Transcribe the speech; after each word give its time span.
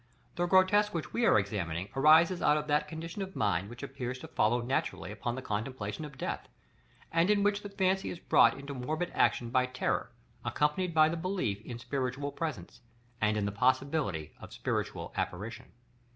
The 0.33 0.47
grotesque 0.47 0.95
which 0.95 1.13
we 1.13 1.27
are 1.27 1.37
examining 1.37 1.89
arises 1.95 2.41
out 2.41 2.57
of 2.57 2.65
that 2.65 2.87
condition 2.87 3.21
of 3.21 3.35
mind 3.35 3.69
which 3.69 3.83
appears 3.83 4.17
to 4.17 4.27
follow 4.27 4.59
naturally 4.59 5.11
upon 5.11 5.35
the 5.35 5.43
contemplation 5.43 6.05
of 6.05 6.17
death, 6.17 6.49
and 7.11 7.29
in 7.29 7.43
which 7.43 7.61
the 7.61 7.69
fancy 7.69 8.09
is 8.09 8.17
brought 8.17 8.57
into 8.57 8.73
morbid 8.73 9.11
action 9.13 9.51
by 9.51 9.67
terror, 9.67 10.09
accompanied 10.43 10.95
by 10.95 11.07
the 11.07 11.17
belief 11.17 11.61
in 11.61 11.77
spiritual 11.77 12.31
presence, 12.31 12.81
and 13.21 13.37
in 13.37 13.45
the 13.45 13.51
possibility 13.51 14.33
of 14.39 14.51
spiritual 14.53 15.13
apparition. 15.17 15.67